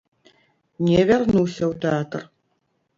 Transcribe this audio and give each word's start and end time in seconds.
Не 0.87 0.99
вярнуся 1.11 1.63
ў 1.71 1.73
тэатр! 1.87 2.29